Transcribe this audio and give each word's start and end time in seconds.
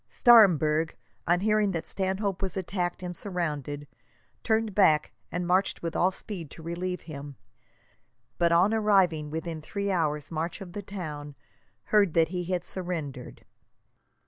Staremberg, 0.09 0.95
on 1.27 1.41
hearing 1.41 1.69
that 1.73 1.85
Stanhope 1.85 2.41
was 2.41 2.57
attacked 2.57 3.03
and 3.03 3.15
surrounded, 3.15 3.87
turned 4.43 4.73
back 4.73 5.11
and 5.31 5.45
marched 5.45 5.83
with 5.83 5.95
all 5.95 6.09
speed 6.09 6.49
to 6.49 6.63
relieve 6.63 7.01
him, 7.01 7.35
but 8.39 8.51
on 8.51 8.73
arriving 8.73 9.29
within 9.29 9.61
three 9.61 9.91
hours' 9.91 10.31
march 10.31 10.59
of 10.59 10.73
the 10.73 10.81
town, 10.81 11.35
heard 11.93 12.15
that 12.15 12.29
he 12.29 12.45
had 12.45 12.65
surrendered. 12.65 13.45